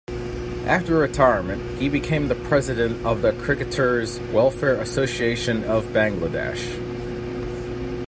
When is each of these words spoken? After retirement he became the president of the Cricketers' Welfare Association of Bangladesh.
After 0.65 0.95
retirement 0.95 1.79
he 1.79 1.87
became 1.87 2.27
the 2.27 2.33
president 2.33 3.05
of 3.05 3.21
the 3.21 3.33
Cricketers' 3.33 4.19
Welfare 4.33 4.81
Association 4.81 5.63
of 5.65 5.85
Bangladesh. 5.93 6.65